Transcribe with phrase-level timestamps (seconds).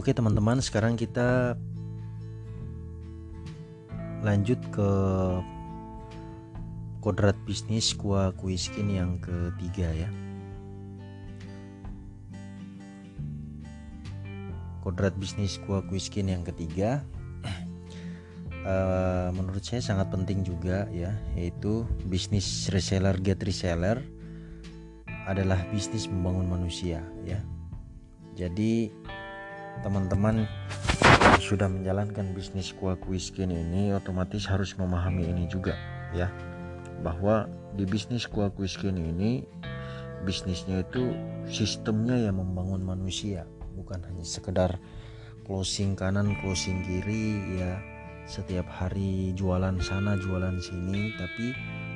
[0.00, 1.60] Oke teman-teman, sekarang kita
[4.24, 4.90] lanjut ke
[7.04, 10.08] kodrat bisnis Kua Kuiskin yang ketiga ya.
[14.80, 17.04] Kodrat bisnis Kua Kuiskin yang ketiga
[18.64, 24.00] uh, menurut saya sangat penting juga ya, yaitu bisnis reseller get reseller
[25.28, 27.36] adalah bisnis membangun manusia ya.
[28.32, 28.88] Jadi
[29.80, 30.44] teman-teman
[31.40, 35.74] sudah menjalankan bisnis kuah kuiskin ini otomatis harus memahami ini juga
[36.12, 36.28] ya.
[37.00, 39.44] Bahwa di bisnis kuah kuiskin ini
[40.22, 41.16] bisnisnya itu
[41.48, 44.76] sistemnya yang membangun manusia bukan hanya sekedar
[45.48, 47.80] closing kanan closing kiri ya.
[48.28, 51.50] Setiap hari jualan sana jualan sini tapi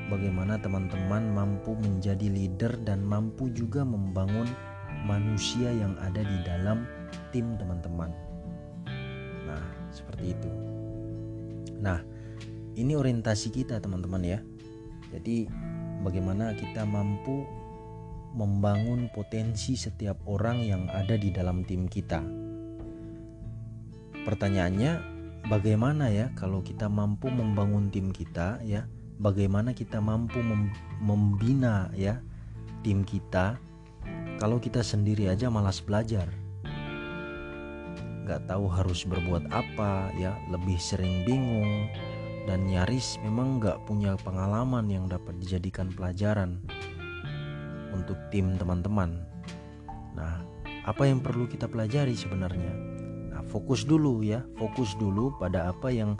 [0.09, 4.49] bagaimana teman-teman mampu menjadi leader dan mampu juga membangun
[5.05, 6.83] manusia yang ada di dalam
[7.31, 8.11] tim teman-teman.
[9.45, 10.51] Nah, seperti itu.
[11.79, 12.01] Nah,
[12.75, 14.39] ini orientasi kita teman-teman ya.
[15.15, 15.47] Jadi
[16.03, 17.47] bagaimana kita mampu
[18.35, 22.19] membangun potensi setiap orang yang ada di dalam tim kita.
[24.27, 24.93] Pertanyaannya,
[25.47, 28.91] bagaimana ya kalau kita mampu membangun tim kita ya?
[29.15, 30.43] Bagaimana kita mampu
[30.99, 32.19] membina ya
[32.83, 33.55] tim kita
[34.43, 36.29] kalau kita sendiri aja malas belajar
[38.25, 40.33] nggak tahu harus berbuat apa ya.
[40.49, 41.93] Lebih sering bingung
[42.45, 46.61] dan nyaris memang nggak punya pengalaman yang dapat dijadikan pelajaran
[47.93, 49.23] untuk tim teman-teman.
[50.17, 50.41] Nah
[50.85, 52.73] apa yang perlu kita pelajari sebenarnya?
[53.33, 54.41] Nah fokus dulu ya.
[54.57, 56.17] Fokus dulu pada apa yang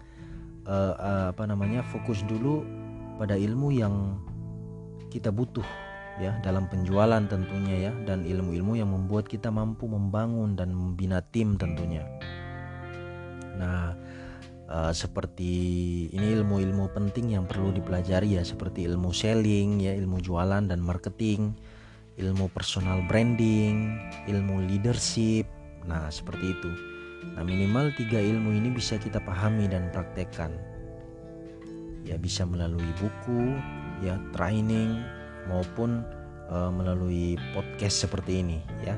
[0.69, 2.65] uh, uh, apa namanya fokus dulu
[3.17, 4.21] pada ilmu yang
[5.09, 5.65] kita butuh
[6.23, 11.59] ya dalam penjualan tentunya ya dan ilmu-ilmu yang membuat kita mampu membangun dan membina tim
[11.59, 12.07] tentunya.
[13.59, 13.95] Nah,
[14.71, 15.53] uh, seperti
[16.11, 21.55] ini ilmu-ilmu penting yang perlu dipelajari ya seperti ilmu selling ya, ilmu jualan dan marketing,
[22.19, 23.99] ilmu personal branding,
[24.31, 25.47] ilmu leadership.
[25.85, 26.71] Nah, seperti itu.
[27.35, 30.55] Nah, minimal tiga ilmu ini bisa kita pahami dan praktekkan.
[32.05, 33.57] Ya, bisa melalui buku,
[34.05, 35.01] ya, training,
[35.49, 36.05] maupun
[36.49, 38.97] uh, melalui podcast seperti ini ya.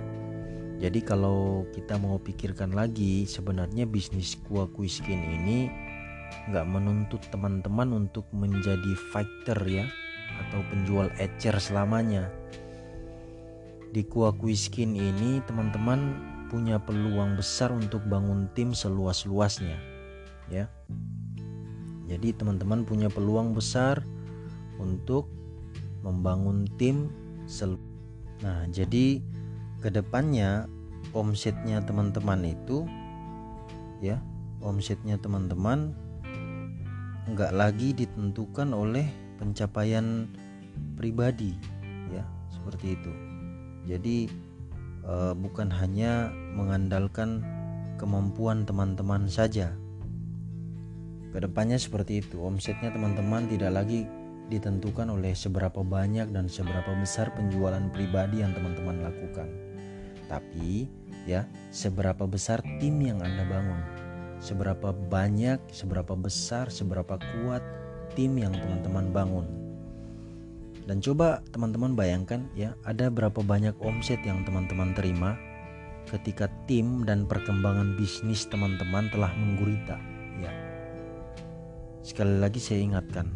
[0.76, 5.72] Jadi kalau kita mau pikirkan lagi sebenarnya bisnis kuah kuiskin ini
[6.52, 9.88] nggak menuntut teman-teman untuk menjadi fighter ya
[10.46, 12.28] atau penjual ecer selamanya.
[13.96, 16.20] Di kuah kuiskin ini teman-teman
[16.52, 19.80] punya peluang besar untuk bangun tim seluas-luasnya
[20.52, 20.68] ya.
[22.06, 24.04] Jadi teman-teman punya peluang besar
[24.76, 25.26] untuk
[26.06, 27.10] membangun tim
[27.50, 27.74] sel
[28.38, 29.18] nah jadi
[29.82, 30.70] ke depannya
[31.10, 32.86] omsetnya teman-teman itu
[33.98, 34.22] ya
[34.62, 35.90] omsetnya teman-teman
[37.26, 39.10] nggak lagi ditentukan oleh
[39.42, 40.30] pencapaian
[40.94, 41.58] pribadi
[42.14, 42.22] ya
[42.54, 43.12] seperti itu.
[43.86, 44.16] Jadi
[45.02, 47.42] e, bukan hanya mengandalkan
[47.98, 49.74] kemampuan teman-teman saja.
[51.34, 52.38] Ke depannya seperti itu.
[52.38, 54.06] Omsetnya teman-teman tidak lagi
[54.46, 59.48] ditentukan oleh seberapa banyak dan seberapa besar penjualan pribadi yang teman-teman lakukan.
[60.30, 60.86] Tapi
[61.26, 63.82] ya, seberapa besar tim yang Anda bangun.
[64.38, 67.62] Seberapa banyak, seberapa besar, seberapa kuat
[68.14, 69.46] tim yang teman-teman bangun.
[70.86, 75.34] Dan coba teman-teman bayangkan ya, ada berapa banyak omset yang teman-teman terima
[76.06, 79.98] ketika tim dan perkembangan bisnis teman-teman telah menggurita
[80.38, 80.52] ya.
[82.06, 83.26] Sekali lagi saya ingatkan,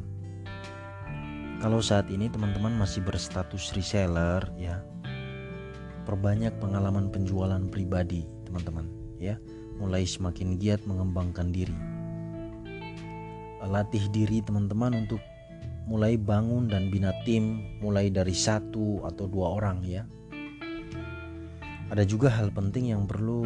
[1.61, 4.81] kalau saat ini teman-teman masih berstatus reseller ya,
[6.09, 8.89] perbanyak pengalaman penjualan pribadi teman-teman
[9.21, 9.37] ya,
[9.77, 11.77] mulai semakin giat mengembangkan diri.
[13.61, 15.21] Latih diri teman-teman untuk
[15.85, 20.09] mulai bangun dan bina tim mulai dari satu atau dua orang ya.
[21.93, 23.45] Ada juga hal penting yang perlu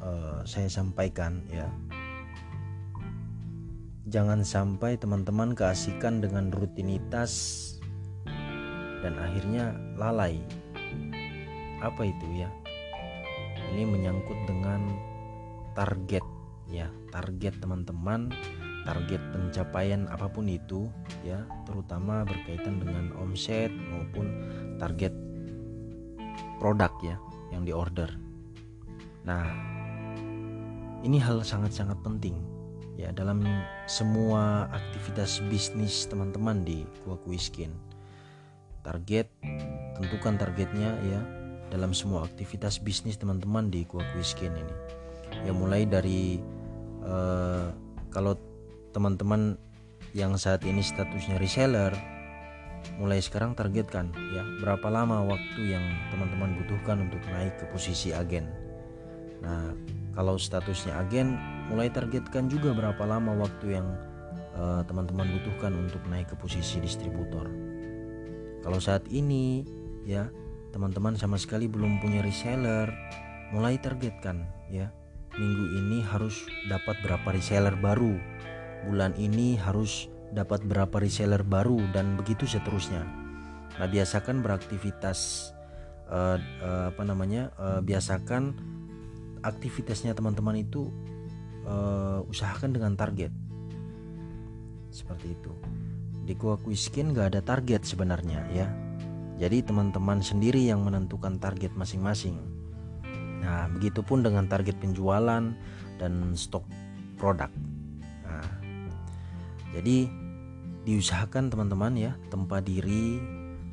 [0.00, 1.68] uh, saya sampaikan ya
[4.04, 7.32] Jangan sampai teman-teman keasikan dengan rutinitas
[9.00, 10.44] dan akhirnya lalai.
[11.80, 12.52] Apa itu ya?
[13.72, 14.92] Ini menyangkut dengan
[15.72, 16.20] target
[16.68, 18.28] ya, target teman-teman,
[18.84, 20.84] target pencapaian apa pun itu
[21.24, 24.28] ya, terutama berkaitan dengan omset maupun
[24.76, 25.16] target
[26.60, 27.16] produk ya
[27.56, 28.12] yang diorder.
[29.24, 29.48] Nah,
[31.00, 32.53] ini hal sangat-sangat penting
[32.94, 33.42] ya dalam
[33.90, 37.74] semua aktivitas bisnis teman-teman di Kuiskin
[38.84, 39.26] target
[39.96, 41.20] tentukan targetnya ya
[41.72, 44.74] dalam semua aktivitas bisnis teman-teman di Kuakuiskin ini.
[45.42, 46.38] Ya mulai dari
[47.02, 47.72] uh,
[48.12, 48.38] kalau
[48.94, 49.58] teman-teman
[50.14, 51.90] yang saat ini statusnya reseller
[53.00, 55.82] mulai sekarang targetkan ya berapa lama waktu yang
[56.12, 58.46] teman-teman butuhkan untuk naik ke posisi agen.
[59.42, 59.74] Nah
[60.14, 61.34] kalau statusnya agen
[61.68, 63.86] mulai targetkan juga berapa lama waktu yang
[64.54, 67.48] eh, teman-teman uh, butuhkan untuk naik ke posisi distributor.
[68.64, 69.64] Kalau saat ini
[70.08, 70.28] ya
[70.72, 72.88] teman-teman sama sekali belum punya reseller
[73.52, 74.88] mulai targetkan ya.
[75.34, 78.14] Minggu ini harus dapat berapa reseller baru.
[78.86, 83.02] Bulan ini harus dapat berapa reseller baru dan begitu seterusnya.
[83.74, 85.50] Nah biasakan beraktivitas
[86.06, 88.54] uh, uh, apa namanya uh, biasakan
[89.42, 90.88] aktivitasnya teman-teman itu
[91.68, 93.32] uh, usahakan dengan target.
[94.94, 95.52] Seperti itu.
[96.24, 98.68] Di Kuakuiskin gak ada target sebenarnya ya.
[99.34, 102.38] Jadi teman-teman sendiri yang menentukan target masing-masing.
[103.42, 105.52] Nah begitupun dengan target penjualan
[105.98, 106.64] dan stok
[107.18, 107.50] produk.
[108.24, 108.48] Nah
[109.74, 110.08] jadi
[110.86, 113.18] diusahakan teman-teman ya tempat diri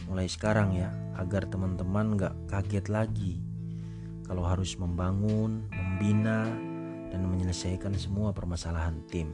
[0.09, 3.33] mulai sekarang ya agar teman-teman gak kaget lagi.
[4.25, 6.47] Kalau harus membangun, membina,
[7.11, 9.29] dan menyelesaikan semua permasalahan tim.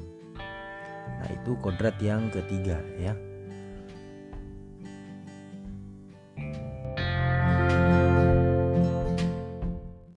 [1.07, 3.15] Nah itu kodrat yang ketiga ya